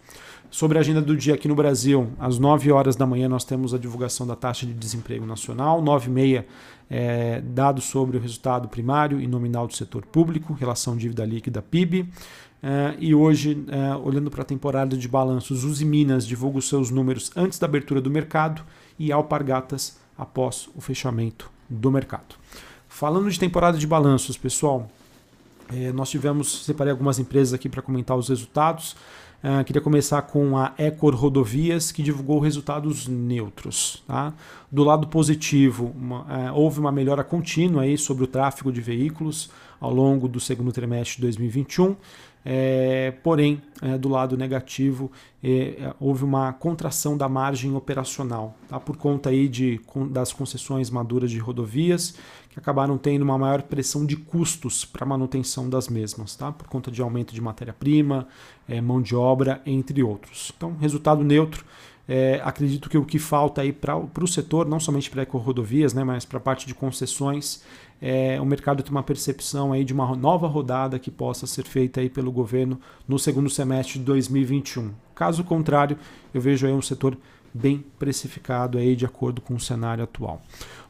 Sobre 0.51 0.77
a 0.77 0.81
agenda 0.81 1.01
do 1.01 1.17
dia 1.17 1.35
aqui 1.35 1.47
no 1.47 1.55
Brasil, 1.55 2.11
às 2.19 2.37
9 2.37 2.73
horas 2.73 2.97
da 2.97 3.07
manhã 3.07 3.29
nós 3.29 3.45
temos 3.45 3.73
a 3.73 3.79
divulgação 3.79 4.27
da 4.27 4.35
taxa 4.35 4.67
de 4.67 4.75
desemprego 4.75 5.25
nacional, 5.25 5.81
9 5.81 6.09
e 6.09 6.11
meia 6.11 6.47
é, 6.91 7.41
dados 7.41 7.85
sobre 7.85 8.17
o 8.17 8.21
resultado 8.21 8.69
primário 8.69 9.21
e 9.21 9.29
nominal 9.29 9.69
do 9.69 9.77
setor 9.77 10.05
público, 10.05 10.53
relação 10.53 10.97
dívida 10.97 11.25
líquida 11.25 11.63
PIB. 11.63 12.09
É, 12.61 12.97
e 12.99 13.15
hoje, 13.15 13.65
é, 13.69 13.95
olhando 13.95 14.29
para 14.29 14.43
a 14.43 14.45
temporada 14.45 14.97
de 14.97 15.07
balanços, 15.07 15.63
Uzi 15.63 15.85
Minas 15.85 16.27
divulga 16.27 16.59
os 16.59 16.69
seus 16.69 16.91
números 16.91 17.31
antes 17.37 17.57
da 17.59 17.67
abertura 17.67 18.01
do 18.01 18.11
mercado 18.11 18.63
e 19.01 19.11
Alpargatas 19.11 19.97
após 20.17 20.69
o 20.77 20.81
fechamento 20.81 21.51
do 21.69 21.91
mercado. 21.91 22.37
Falando 22.87 23.31
de 23.31 23.41
temporada 23.41 23.79
de 23.79 23.87
balanços, 23.87 24.37
pessoal, 24.37 24.91
é, 25.73 25.91
nós 25.91 26.11
tivemos, 26.11 26.65
separei 26.65 26.91
algumas 26.91 27.19
empresas 27.19 27.55
aqui 27.55 27.69
para 27.69 27.81
comentar 27.81 28.17
os 28.17 28.29
resultados. 28.29 28.95
Uh, 29.43 29.65
queria 29.65 29.81
começar 29.81 30.21
com 30.21 30.55
a 30.59 30.75
Ecor 30.77 31.15
Rodovias, 31.15 31.91
que 31.91 32.03
divulgou 32.03 32.39
resultados 32.41 33.09
neutros. 33.09 34.03
Tá? 34.07 34.35
Do 34.71 34.85
lado 34.85 35.07
positivo, 35.07 35.95
uma, 35.97 36.51
uh, 36.51 36.55
houve 36.55 36.79
uma 36.79 36.93
melhora 36.93 37.25
contínua 37.25 37.85
aí 37.85 37.97
sobre 37.97 38.25
o 38.25 38.27
tráfego 38.27 38.71
de 38.71 38.83
veículos 38.83 39.49
ao 39.81 39.95
longo 39.95 40.29
do 40.29 40.39
segundo 40.39 40.71
trimestre 40.73 41.17
de 41.17 41.23
2021. 41.23 41.97
É, 42.45 43.13
porém, 43.23 43.61
é, 43.83 43.99
do 43.99 44.09
lado 44.09 44.37
negativo, 44.37 45.11
é, 45.45 45.93
houve 46.01 46.25
uma 46.25 46.53
contração 46.53 47.17
da 47.17 47.29
margem 47.29 47.75
operacional, 47.75 48.57
tá? 48.69 48.81
por 48.81 48.97
conta 48.97 49.29
aí 49.29 49.47
de, 49.47 49.81
das 50.11 50.33
concessões 50.33 50.91
maduras 50.91 51.31
de 51.31 51.39
rodovias, 51.39 52.15
que 52.49 52.59
acabaram 52.59 52.99
tendo 52.99 53.23
uma 53.23 53.39
maior 53.39 53.63
pressão 53.63 54.05
de 54.05 54.17
custos 54.17 54.85
para 54.85 55.07
manutenção 55.07 55.69
das 55.69 55.89
mesmas, 55.89 56.35
tá? 56.35 56.51
por 56.51 56.67
conta 56.67 56.91
de 56.91 57.03
aumento 57.03 57.35
de 57.35 57.41
matéria-prima, 57.41 58.27
é, 58.69 58.81
mão 58.81 59.03
de 59.03 59.15
obra, 59.15 59.61
entre 59.67 60.03
outros. 60.03 60.53
Então, 60.57 60.77
resultado 60.81 61.23
neutro. 61.23 61.65
É, 62.09 62.41
acredito 62.43 62.91
que 62.91 62.99
o 62.99 63.05
que 63.05 63.21
falta 63.21 63.61
aí 63.61 63.73
para 63.73 63.97
o 63.97 64.27
setor, 64.27 64.67
não 64.67 64.81
somente 64.81 65.09
para 65.09 65.23
rodovias, 65.31 65.95
né, 65.95 66.03
mas 66.03 66.25
para 66.25 66.39
a 66.39 66.41
parte 66.41 66.67
de 66.67 66.75
concessões, 66.75 67.63
é, 68.01 68.41
o 68.41 68.47
mercado 68.47 68.83
tem 68.83 68.91
uma 68.91 69.03
percepção 69.03 69.73
aí 69.73 69.85
de 69.85 69.93
uma 69.93 70.17
nova 70.17 70.47
rodada 70.47 70.99
que 70.99 71.11
possa 71.11 71.47
ser 71.47 71.65
feita 71.65 72.01
aí 72.01 72.09
pelo 72.09 72.33
governo 72.33 72.81
no 73.07 73.19
segundo 73.19 73.51
semestre 73.51 73.99
de 73.99 74.05
2021. 74.05 74.91
Caso 75.15 75.45
contrário, 75.45 75.99
eu 76.33 76.41
vejo 76.41 76.67
aí 76.67 76.73
um 76.73 76.81
setor 76.81 77.17
bem 77.53 77.85
precificado 77.99 78.79
aí 78.79 78.97
de 78.97 79.05
acordo 79.05 79.41
com 79.41 79.55
o 79.55 79.61
cenário 79.61 80.05
atual. 80.05 80.41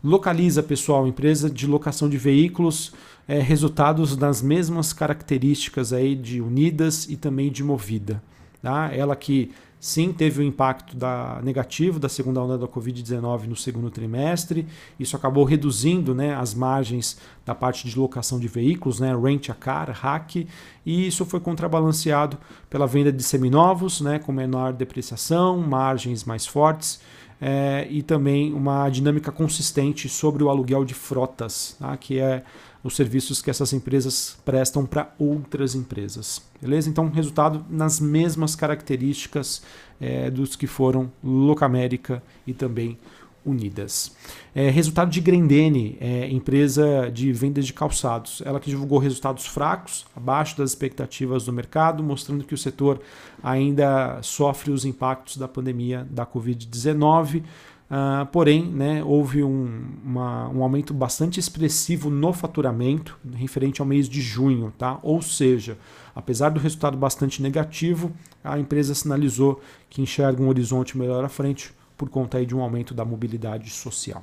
Localiza, 0.05 0.63
pessoal, 0.63 1.07
empresa 1.07 1.51
de 1.51 1.67
locação 1.67 2.09
de 2.09 2.19
veículos, 2.19 2.93
é, 3.27 3.41
resultados 3.41 4.17
das 4.17 4.43
mesmas 4.43 4.93
características 4.93 5.93
aí 5.93 6.15
de 6.15 6.41
Unidas 6.41 7.09
e 7.09 7.17
também 7.17 7.51
de 7.51 7.65
Movida. 7.65 8.23
Tá? 8.63 8.91
Ela 8.95 9.17
que 9.17 9.51
Sim, 9.81 10.13
teve 10.13 10.41
o 10.41 10.45
um 10.45 10.47
impacto 10.47 10.95
da, 10.95 11.41
negativo 11.43 11.99
da 11.99 12.09
segunda 12.09 12.43
onda 12.43 12.59
da 12.59 12.69
Covid-19 12.69 13.47
no 13.47 13.57
segundo 13.57 13.91
trimestre. 13.91 14.67
Isso 14.99 15.17
acabou 15.17 15.43
reduzindo 15.43 16.15
né, 16.15 16.35
as 16.35 16.53
margens 16.53 17.17
da 17.47 17.55
parte 17.55 17.89
de 17.89 17.99
locação 17.99 18.39
de 18.39 18.47
veículos, 18.47 19.01
né, 19.01 19.17
rent 19.17 19.49
a 19.49 19.55
car, 19.55 19.91
hack, 19.91 20.47
e 20.85 21.07
isso 21.07 21.25
foi 21.25 21.41
contrabalanceado 21.41 22.37
pela 22.69 22.87
venda 22.87 23.11
de 23.11 23.23
seminovos, 23.23 24.03
né, 24.03 24.19
com 24.19 24.33
menor 24.33 24.75
depreciação, 24.75 25.57
margens 25.57 26.25
mais 26.25 26.47
fortes. 26.47 27.01
É, 27.43 27.89
e 27.89 28.03
também 28.03 28.53
uma 28.53 28.87
dinâmica 28.91 29.33
consistente 29.33 30.11
sobre 30.11 30.45
o 30.45 30.51
aluguel 30.51 30.85
de 30.85 30.93
frotas, 30.93 31.75
tá, 31.81 31.97
que 31.97 32.19
é 32.19 32.45
os 32.83 32.97
serviços 32.97 33.43
que 33.43 33.51
essas 33.51 33.73
empresas 33.73 34.39
prestam 34.45 34.87
para 34.87 35.13
outras 35.19 35.75
empresas. 35.75 36.43
Beleza? 36.61 36.89
Então, 36.89 37.09
resultado 37.09 37.65
nas 37.69 38.01
mesmas 38.01 38.57
características 38.57 39.63
é, 40.01 40.31
dos 40.31 40.57
que 40.57 40.67
foram 40.67 41.13
Locamérica 41.23 42.23
e 42.47 42.55
também 42.55 42.99
Unidas. 43.45 44.15
É, 44.55 44.69
resultado 44.69 45.11
de 45.11 45.19
Grendene, 45.21 45.97
é, 45.99 46.29
empresa 46.29 47.11
de 47.11 47.33
vendas 47.33 47.67
de 47.67 47.73
calçados. 47.73 48.43
Ela 48.45 48.61
que 48.61 48.69
divulgou 48.69 48.99
resultados 48.99 49.47
fracos, 49.47 50.05
abaixo 50.15 50.59
das 50.59 50.71
expectativas 50.71 51.45
do 51.47 51.53
mercado, 51.53 52.03
mostrando 52.03 52.45
que 52.45 52.53
o 52.53 52.59
setor 52.59 53.01
ainda 53.43 54.21
sofre 54.23 54.71
os 54.71 54.85
impactos 54.85 55.39
da 55.39 55.49
pandemia 55.49 56.07
da 56.11 56.27
Covid-19. 56.27 57.43
Uh, 57.91 58.25
porém, 58.27 58.67
né, 58.67 59.03
houve 59.03 59.43
um, 59.43 59.83
uma, 60.05 60.49
um 60.49 60.63
aumento 60.63 60.95
bastante 60.95 61.41
expressivo 61.41 62.09
no 62.09 62.33
faturamento 62.33 63.19
referente 63.35 63.81
ao 63.81 63.87
mês 63.87 64.09
de 64.09 64.21
junho. 64.21 64.73
Tá? 64.79 65.01
Ou 65.03 65.21
seja, 65.21 65.77
apesar 66.15 66.51
do 66.51 66.61
resultado 66.61 66.97
bastante 66.97 67.43
negativo, 67.43 68.13
a 68.45 68.57
empresa 68.61 68.95
sinalizou 68.95 69.61
que 69.89 70.01
enxerga 70.01 70.41
um 70.41 70.49
horizonte 70.49 70.97
melhor 70.97 71.25
à 71.25 71.29
frente 71.29 71.75
por 71.99 72.09
conta 72.09 72.39
aí 72.39 72.47
de 72.47 72.55
um 72.55 72.63
aumento 72.63 72.95
da 72.95 73.05
mobilidade 73.05 73.71
social. 73.71 74.23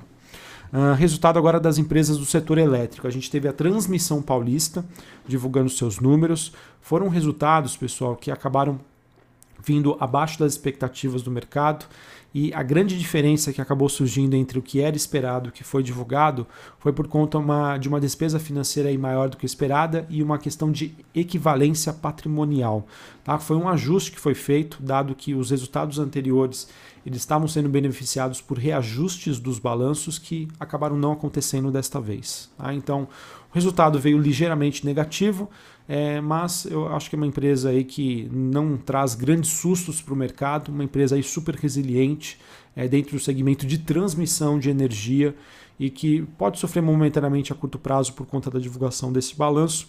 Uh, 0.72 0.94
resultado 0.94 1.38
agora 1.38 1.60
das 1.60 1.76
empresas 1.76 2.16
do 2.16 2.24
setor 2.24 2.56
elétrico. 2.56 3.06
A 3.06 3.10
gente 3.10 3.30
teve 3.30 3.48
a 3.48 3.52
Transmissão 3.52 4.22
Paulista 4.22 4.84
divulgando 5.26 5.68
seus 5.68 6.00
números. 6.00 6.52
Foram 6.80 7.08
resultados, 7.08 7.76
pessoal, 7.76 8.16
que 8.16 8.30
acabaram 8.30 8.80
vindo 9.64 9.96
abaixo 10.00 10.38
das 10.38 10.52
expectativas 10.52 11.22
do 11.22 11.30
mercado 11.30 11.86
e 12.34 12.52
a 12.52 12.62
grande 12.62 12.98
diferença 12.98 13.52
que 13.52 13.60
acabou 13.60 13.88
surgindo 13.88 14.36
entre 14.36 14.58
o 14.58 14.62
que 14.62 14.80
era 14.80 14.94
esperado 14.94 15.48
e 15.48 15.50
o 15.50 15.52
que 15.52 15.64
foi 15.64 15.82
divulgado 15.82 16.46
foi 16.78 16.92
por 16.92 17.08
conta 17.08 17.38
uma, 17.38 17.78
de 17.78 17.88
uma 17.88 17.98
despesa 17.98 18.38
financeira 18.38 18.96
maior 18.98 19.30
do 19.30 19.36
que 19.36 19.46
esperada 19.46 20.06
e 20.10 20.22
uma 20.22 20.38
questão 20.38 20.70
de 20.70 20.94
equivalência 21.14 21.92
patrimonial. 21.92 22.86
Tá? 23.24 23.38
Foi 23.38 23.56
um 23.56 23.66
ajuste 23.66 24.12
que 24.12 24.20
foi 24.20 24.34
feito, 24.34 24.82
dado 24.82 25.14
que 25.14 25.34
os 25.34 25.50
resultados 25.50 25.98
anteriores 25.98 26.68
eles 27.04 27.18
estavam 27.18 27.48
sendo 27.48 27.70
beneficiados 27.70 28.42
por 28.42 28.58
reajustes 28.58 29.40
dos 29.40 29.58
balanços 29.58 30.18
que 30.18 30.48
acabaram 30.60 30.98
não 30.98 31.12
acontecendo 31.12 31.70
desta 31.70 31.98
vez. 31.98 32.50
Tá? 32.58 32.74
Então, 32.74 33.08
o 33.50 33.54
resultado 33.54 33.98
veio 33.98 34.18
ligeiramente 34.18 34.84
negativo, 34.84 35.48
é, 35.88 36.20
mas 36.20 36.66
eu 36.66 36.86
acho 36.88 37.08
que 37.08 37.16
é 37.16 37.18
uma 37.18 37.26
empresa 37.26 37.70
aí 37.70 37.82
que 37.82 38.28
não 38.30 38.76
traz 38.76 39.14
grandes 39.14 39.50
sustos 39.50 40.02
para 40.02 40.12
o 40.12 40.16
mercado, 40.16 40.68
uma 40.68 40.84
empresa 40.84 41.16
aí 41.16 41.22
super 41.22 41.54
resiliente 41.54 42.38
é, 42.76 42.86
dentro 42.86 43.12
do 43.16 43.20
segmento 43.20 43.66
de 43.66 43.78
transmissão 43.78 44.58
de 44.58 44.68
energia 44.68 45.34
e 45.80 45.88
que 45.88 46.22
pode 46.36 46.58
sofrer 46.58 46.82
momentaneamente 46.82 47.52
a 47.52 47.56
curto 47.56 47.78
prazo 47.78 48.12
por 48.12 48.26
conta 48.26 48.50
da 48.50 48.58
divulgação 48.58 49.10
desse 49.10 49.34
balanço, 49.34 49.88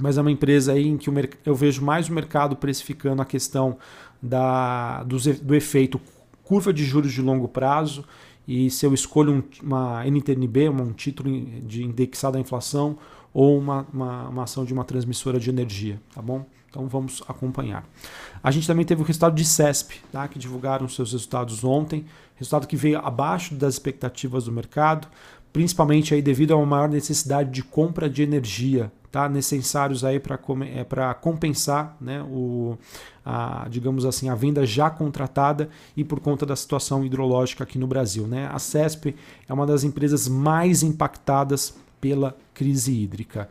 mas 0.00 0.16
é 0.16 0.20
uma 0.20 0.30
empresa 0.30 0.72
aí 0.74 0.86
em 0.86 0.96
que 0.96 1.10
eu 1.44 1.54
vejo 1.56 1.84
mais 1.84 2.08
o 2.08 2.12
mercado 2.12 2.54
precificando 2.54 3.20
a 3.20 3.24
questão 3.24 3.78
da, 4.22 5.02
do, 5.02 5.16
do 5.42 5.54
efeito 5.56 6.00
curva 6.44 6.72
de 6.72 6.84
juros 6.84 7.12
de 7.12 7.20
longo 7.20 7.48
prazo. 7.48 8.04
E 8.46 8.70
se 8.70 8.86
eu 8.86 8.94
escolho 8.94 9.32
um, 9.32 9.42
uma 9.62 10.04
NTNB, 10.06 10.68
um 10.68 10.92
título 10.92 11.30
de 11.66 11.84
indexado 11.84 12.36
à 12.36 12.40
inflação 12.40 12.98
ou 13.32 13.58
uma, 13.58 13.86
uma, 13.92 14.28
uma, 14.28 14.42
ação 14.42 14.64
de 14.64 14.72
uma 14.72 14.84
transmissora 14.84 15.38
de 15.38 15.50
energia, 15.50 16.00
tá 16.14 16.20
bom? 16.20 16.44
Então 16.68 16.86
vamos 16.86 17.22
acompanhar. 17.28 17.84
A 18.42 18.50
gente 18.50 18.66
também 18.66 18.84
teve 18.84 19.02
o 19.02 19.04
resultado 19.04 19.34
de 19.34 19.44
CESP, 19.44 20.00
tá? 20.12 20.26
que 20.28 20.38
divulgaram 20.38 20.88
seus 20.88 21.12
resultados 21.12 21.64
ontem, 21.64 22.04
resultado 22.36 22.66
que 22.66 22.76
veio 22.76 22.98
abaixo 22.98 23.54
das 23.54 23.74
expectativas 23.74 24.44
do 24.44 24.52
mercado, 24.52 25.08
principalmente 25.52 26.14
aí 26.14 26.22
devido 26.22 26.52
a 26.52 26.56
uma 26.56 26.66
maior 26.66 26.88
necessidade 26.88 27.50
de 27.50 27.62
compra 27.62 28.08
de 28.08 28.22
energia, 28.22 28.90
tá? 29.10 29.28
necessários 29.28 30.04
aí 30.04 30.20
para 30.20 30.36
é, 30.36 31.14
compensar 31.14 31.96
né, 32.00 32.22
o, 32.22 32.78
a, 33.24 33.66
digamos 33.68 34.04
assim, 34.04 34.28
a 34.28 34.36
venda 34.36 34.64
já 34.64 34.88
contratada 34.88 35.68
e 35.96 36.04
por 36.04 36.20
conta 36.20 36.46
da 36.46 36.54
situação 36.54 37.04
hidrológica 37.04 37.64
aqui 37.64 37.78
no 37.78 37.86
Brasil. 37.88 38.28
Né? 38.28 38.48
A 38.52 38.60
CESP 38.60 39.16
é 39.48 39.52
uma 39.52 39.66
das 39.66 39.82
empresas 39.82 40.28
mais 40.28 40.84
impactadas 40.84 41.74
pela 42.00 42.36
crise 42.54 42.92
hídrica. 42.92 43.48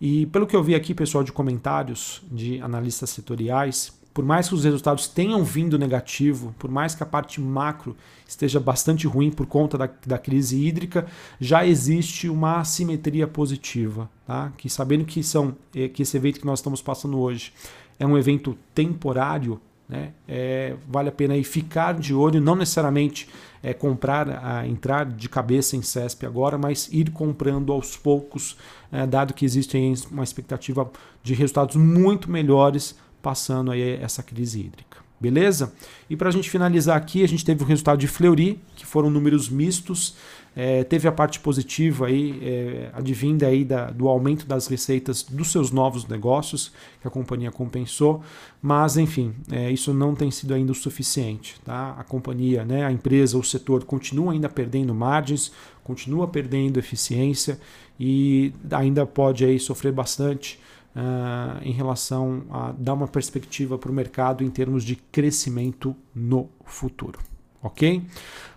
E 0.00 0.26
pelo 0.26 0.46
que 0.46 0.56
eu 0.56 0.62
vi 0.62 0.74
aqui, 0.74 0.94
pessoal, 0.94 1.22
de 1.22 1.30
comentários 1.30 2.22
de 2.30 2.60
analistas 2.60 3.10
setoriais, 3.10 3.92
por 4.12 4.24
mais 4.24 4.48
que 4.48 4.54
os 4.54 4.64
resultados 4.64 5.08
tenham 5.08 5.42
vindo 5.44 5.78
negativo, 5.78 6.54
por 6.58 6.70
mais 6.70 6.94
que 6.94 7.02
a 7.02 7.06
parte 7.06 7.40
macro 7.40 7.96
esteja 8.26 8.60
bastante 8.60 9.06
ruim 9.06 9.30
por 9.30 9.46
conta 9.46 9.78
da, 9.78 9.88
da 10.06 10.18
crise 10.18 10.56
hídrica, 10.56 11.06
já 11.40 11.66
existe 11.66 12.28
uma 12.28 12.58
assimetria 12.60 13.26
positiva, 13.26 14.10
tá? 14.26 14.52
Que 14.56 14.68
sabendo 14.68 15.04
que 15.04 15.22
são 15.22 15.54
eh, 15.74 15.88
que 15.88 16.02
esse 16.02 16.16
evento 16.16 16.40
que 16.40 16.46
nós 16.46 16.58
estamos 16.58 16.82
passando 16.82 17.18
hoje 17.18 17.52
é 17.98 18.06
um 18.06 18.18
evento 18.18 18.56
temporário, 18.74 19.60
né? 19.88 20.12
É, 20.26 20.74
vale 20.88 21.08
a 21.08 21.12
pena 21.12 21.34
aí 21.34 21.44
ficar 21.44 21.94
de 21.94 22.14
olho, 22.14 22.40
não 22.40 22.56
necessariamente 22.56 23.28
é, 23.62 23.72
comprar, 23.72 24.28
a, 24.44 24.66
entrar 24.66 25.06
de 25.06 25.28
cabeça 25.28 25.76
em 25.76 25.82
CESP 25.82 26.26
agora, 26.26 26.58
mas 26.58 26.88
ir 26.92 27.10
comprando 27.10 27.72
aos 27.72 27.96
poucos, 27.96 28.56
é, 28.90 29.06
dado 29.06 29.32
que 29.32 29.44
existe 29.44 29.76
uma 30.10 30.24
expectativa 30.24 30.90
de 31.22 31.34
resultados 31.34 31.76
muito 31.76 32.30
melhores 32.30 32.96
passando 33.22 33.70
aí 33.70 33.96
essa 34.02 34.22
crise 34.22 34.60
hídrica. 34.60 34.98
Beleza? 35.20 35.72
E 36.10 36.16
para 36.16 36.28
a 36.28 36.32
gente 36.32 36.50
finalizar 36.50 36.96
aqui, 36.96 37.22
a 37.22 37.28
gente 37.28 37.44
teve 37.44 37.62
o 37.62 37.66
resultado 37.66 37.98
de 37.98 38.08
Fleury, 38.08 38.60
que 38.74 38.84
foram 38.84 39.08
números 39.08 39.48
mistos. 39.48 40.16
É, 40.54 40.84
teve 40.84 41.08
a 41.08 41.12
parte 41.12 41.40
positiva 41.40 42.06
aí, 42.06 42.38
é, 42.42 42.90
advinda 42.92 43.46
aí 43.46 43.64
da, 43.64 43.90
do 43.90 44.06
aumento 44.06 44.46
das 44.46 44.66
receitas 44.66 45.22
dos 45.22 45.50
seus 45.50 45.70
novos 45.70 46.06
negócios, 46.06 46.72
que 47.00 47.08
a 47.08 47.10
companhia 47.10 47.50
compensou, 47.50 48.22
mas 48.60 48.98
enfim, 48.98 49.34
é, 49.50 49.70
isso 49.70 49.94
não 49.94 50.14
tem 50.14 50.30
sido 50.30 50.52
ainda 50.52 50.72
o 50.72 50.74
suficiente. 50.74 51.58
Tá? 51.64 51.96
A 51.98 52.04
companhia, 52.04 52.64
né, 52.64 52.84
a 52.84 52.92
empresa, 52.92 53.38
o 53.38 53.42
setor 53.42 53.84
continua 53.84 54.32
ainda 54.32 54.48
perdendo 54.48 54.94
margens, 54.94 55.52
continua 55.82 56.28
perdendo 56.28 56.78
eficiência 56.78 57.58
e 57.98 58.52
ainda 58.70 59.06
pode 59.06 59.44
aí 59.44 59.58
sofrer 59.58 59.92
bastante 59.92 60.60
Uh, 60.94 61.56
em 61.62 61.72
relação 61.72 62.42
a 62.50 62.70
dar 62.72 62.92
uma 62.92 63.08
perspectiva 63.08 63.78
para 63.78 63.90
o 63.90 63.94
mercado 63.94 64.44
em 64.44 64.50
termos 64.50 64.84
de 64.84 64.94
crescimento 64.94 65.96
no 66.14 66.50
futuro. 66.66 67.18
Ok? 67.62 68.02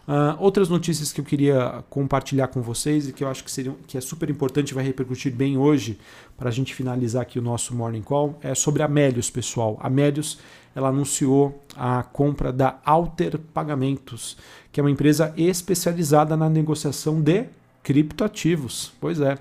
Uh, 0.08 0.38
outras 0.40 0.70
notícias 0.70 1.12
que 1.12 1.20
eu 1.20 1.26
queria 1.26 1.84
compartilhar 1.90 2.48
com 2.48 2.62
vocês 2.62 3.10
e 3.10 3.14
que 3.14 3.24
eu 3.24 3.28
acho 3.28 3.44
que, 3.44 3.50
seriam, 3.50 3.76
que 3.88 3.98
é 3.98 4.02
super 4.02 4.30
importante 4.30 4.72
vai 4.72 4.84
repercutir 4.84 5.34
bem 5.34 5.58
hoje 5.58 5.98
para 6.38 6.50
a 6.50 6.52
gente 6.52 6.76
finalizar 6.76 7.24
aqui 7.24 7.40
o 7.40 7.42
nosso 7.42 7.74
Morning 7.74 8.04
Call 8.04 8.38
é 8.44 8.54
sobre 8.54 8.84
a 8.84 8.88
Melius, 8.88 9.32
pessoal. 9.32 9.80
A 9.82 9.90
Melius 9.90 10.38
ela 10.76 10.90
anunciou 10.90 11.64
a 11.76 12.04
compra 12.04 12.52
da 12.52 12.80
Alter 12.86 13.40
Pagamentos, 13.40 14.38
que 14.72 14.80
é 14.80 14.84
uma 14.84 14.92
empresa 14.92 15.34
especializada 15.36 16.38
na 16.38 16.50
negociação 16.50 17.20
de 17.20 17.46
criptoativos. 17.82 18.92
Pois 19.00 19.20
é, 19.20 19.40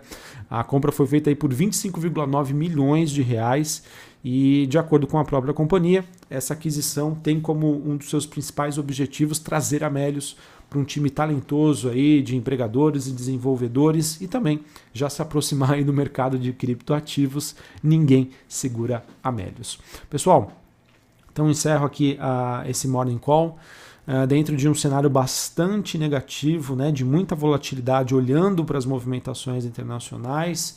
a 0.49 0.65
compra 0.65 0.93
foi 0.93 1.07
feita 1.07 1.29
aí 1.29 1.35
por 1.35 1.53
25,9 1.53 2.55
milhões 2.55 3.11
de 3.11 3.21
reais 3.21 3.83
e, 4.25 4.67
de 4.67 4.79
acordo 4.79 5.07
com 5.07 5.19
a 5.19 5.25
própria 5.25 5.53
companhia, 5.53 6.03
essa 6.31 6.55
aquisição 6.55 7.15
tem 7.15 7.39
como 7.39 7.71
um 7.87 7.97
dos 7.99 8.09
seus 8.09 8.25
principais 8.25 8.79
objetivos 8.79 9.39
trazer 9.39 9.85
a 9.85 9.91
Melius 9.91 10.35
para 10.71 10.79
um 10.79 10.85
time 10.85 11.11
talentoso 11.11 11.91
aí 11.91 12.23
de 12.23 12.35
empregadores 12.35 13.07
e 13.07 13.13
desenvolvedores 13.13 14.21
e 14.23 14.27
também 14.27 14.61
já 14.95 15.11
se 15.11 15.21
aproximar 15.21 15.73
aí 15.73 15.85
no 15.85 15.93
mercado 15.93 16.39
de 16.39 16.55
criptoativos. 16.55 17.55
Ninguém 17.83 18.31
segura 18.49 19.05
a 19.23 19.31
Melius. 19.31 19.79
Pessoal, 20.09 20.51
então 21.31 21.51
encerro 21.51 21.85
aqui 21.85 22.19
uh, 22.19 22.69
esse 22.69 22.89
Morning 22.89 23.19
Call. 23.19 23.59
Uh, 24.07 24.27
dentro 24.27 24.55
de 24.55 24.69
um 24.69 24.75
cenário 24.75 25.09
bastante 25.09 25.97
negativo, 25.97 26.77
né, 26.77 26.93
de 26.93 27.03
muita 27.05 27.35
volatilidade, 27.35 28.15
olhando 28.15 28.63
para 28.63 28.77
as 28.77 28.85
movimentações 28.85 29.65
internacionais. 29.65 30.77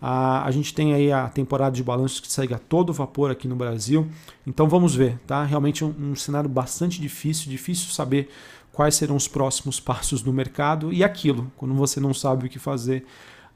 Uh, 0.00 0.44
a 0.44 0.50
gente 0.50 0.72
tem 0.72 0.94
aí 0.94 1.10
a 1.10 1.28
temporada 1.28 1.74
de 1.74 1.82
balanços 1.82 2.20
que 2.20 2.30
segue 2.30 2.54
a 2.54 2.58
todo 2.58 2.92
vapor 2.92 3.30
aqui 3.30 3.48
no 3.48 3.56
Brasil. 3.56 4.08
Então 4.46 4.68
vamos 4.68 4.94
ver, 4.94 5.18
tá? 5.26 5.44
Realmente 5.44 5.84
um, 5.84 5.94
um 5.98 6.14
cenário 6.14 6.48
bastante 6.48 7.00
difícil, 7.00 7.50
difícil 7.50 7.90
saber 7.90 8.30
quais 8.72 8.94
serão 8.94 9.16
os 9.16 9.26
próximos 9.26 9.78
passos 9.80 10.22
no 10.22 10.32
mercado 10.32 10.92
e 10.92 11.02
aquilo, 11.02 11.50
quando 11.56 11.74
você 11.74 11.98
não 11.98 12.14
sabe 12.14 12.46
o 12.46 12.48
que 12.48 12.58
fazer, 12.58 13.04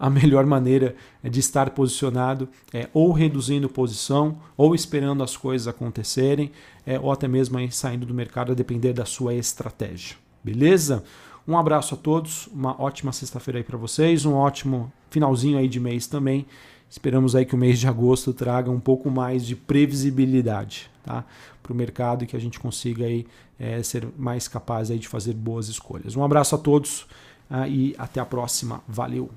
a 0.02 0.10
melhor 0.10 0.44
maneira 0.44 0.96
de 1.22 1.38
estar 1.38 1.70
posicionado 1.70 2.48
é 2.74 2.88
ou 2.92 3.12
reduzindo 3.12 3.68
posição, 3.68 4.36
ou 4.56 4.74
esperando 4.74 5.22
as 5.22 5.36
coisas 5.36 5.68
acontecerem, 5.68 6.50
é, 6.84 6.98
ou 6.98 7.12
até 7.12 7.28
mesmo 7.28 7.56
saindo 7.70 8.04
do 8.04 8.12
mercado 8.12 8.50
a 8.50 8.54
depender 8.54 8.92
da 8.92 9.04
sua 9.04 9.32
estratégia. 9.32 10.16
Beleza? 10.42 11.04
Um 11.46 11.56
abraço 11.56 11.94
a 11.94 11.98
todos, 11.98 12.46
uma 12.48 12.80
ótima 12.80 13.12
sexta-feira 13.12 13.58
aí 13.58 13.64
para 13.64 13.76
vocês, 13.76 14.24
um 14.24 14.34
ótimo 14.34 14.92
finalzinho 15.10 15.58
aí 15.58 15.68
de 15.68 15.80
mês 15.80 16.06
também. 16.06 16.46
Esperamos 16.88 17.34
aí 17.34 17.46
que 17.46 17.54
o 17.54 17.58
mês 17.58 17.78
de 17.78 17.88
agosto 17.88 18.32
traga 18.32 18.70
um 18.70 18.78
pouco 18.78 19.10
mais 19.10 19.46
de 19.46 19.56
previsibilidade 19.56 20.90
tá? 21.02 21.24
para 21.62 21.72
o 21.72 21.76
mercado 21.76 22.22
e 22.22 22.26
que 22.26 22.36
a 22.36 22.40
gente 22.40 22.60
consiga 22.60 23.06
aí, 23.06 23.26
é, 23.58 23.82
ser 23.82 24.06
mais 24.16 24.46
capaz 24.46 24.90
aí 24.90 24.98
de 24.98 25.08
fazer 25.08 25.32
boas 25.32 25.68
escolhas. 25.68 26.16
Um 26.16 26.22
abraço 26.22 26.54
a 26.54 26.58
todos 26.58 27.02
uh, 27.50 27.66
e 27.66 27.94
até 27.98 28.20
a 28.20 28.26
próxima. 28.26 28.82
Valeu! 28.86 29.30